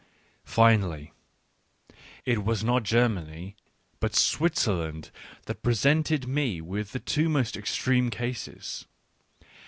—Finally, 0.57 1.11
it 2.25 2.43
was 2.43 2.63
not 2.63 2.81
Germany, 2.81 3.55
but 3.99 4.15
Switzerland 4.15 5.11
that 5.45 5.61
presented 5.61 6.27
me 6.27 6.59
with 6.59 6.91
the 6.93 6.99
two 6.99 7.29
most 7.29 7.55
extreme 7.55 8.09
cases. 8.09 8.87